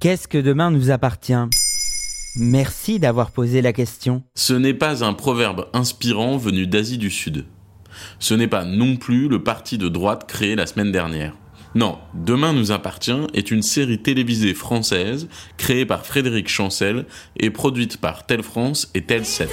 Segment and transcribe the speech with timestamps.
[0.00, 1.34] Qu'est-ce que demain nous appartient?
[2.34, 4.22] Merci d'avoir posé la question.
[4.34, 7.44] Ce n'est pas un proverbe inspirant venu d'Asie du Sud.
[8.18, 11.34] Ce n'est pas non plus le parti de droite créé la semaine dernière.
[11.74, 15.28] Non, Demain nous appartient est une série télévisée française
[15.58, 17.04] créée par Frédéric Chancel
[17.38, 19.50] et produite par Telle France et Telle 7.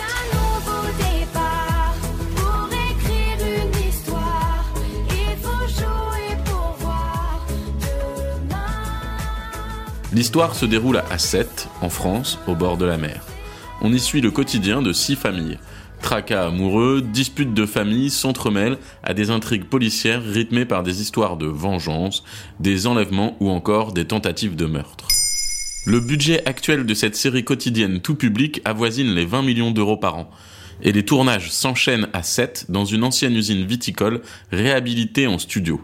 [10.17, 13.21] L'histoire se déroule à Sète, en France, au bord de la mer.
[13.81, 15.59] On y suit le quotidien de six familles.
[16.01, 21.45] Tracas amoureux, disputes de famille s'entremêlent à des intrigues policières rythmées par des histoires de
[21.45, 22.23] vengeance,
[22.59, 25.07] des enlèvements ou encore des tentatives de meurtre.
[25.85, 30.15] Le budget actuel de cette série quotidienne tout public avoisine les 20 millions d'euros par
[30.15, 30.31] an
[30.81, 35.81] et les tournages s'enchaînent à 7 dans une ancienne usine viticole réhabilitée en studio.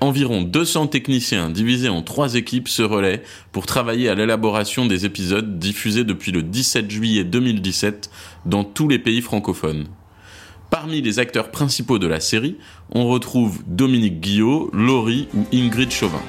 [0.00, 5.58] Environ 200 techniciens divisés en trois équipes se relaient pour travailler à l'élaboration des épisodes
[5.58, 8.10] diffusés depuis le 17 juillet 2017
[8.44, 9.86] dans tous les pays francophones.
[10.70, 12.56] Parmi les acteurs principaux de la série,
[12.90, 16.22] on retrouve Dominique Guillot, Laurie ou Ingrid Chauvin.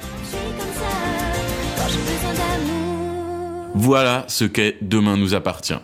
[3.74, 5.80] Voilà ce qu'est Demain nous appartient.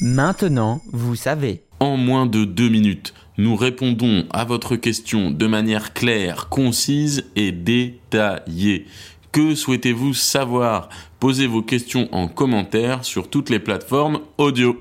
[0.00, 1.62] Maintenant, vous savez.
[1.80, 7.50] En moins de deux minutes, nous répondons à votre question de manière claire, concise et
[7.50, 8.86] détaillée.
[9.32, 10.88] Que souhaitez-vous savoir?
[11.18, 14.76] Posez vos questions en commentaire sur toutes les plateformes audio.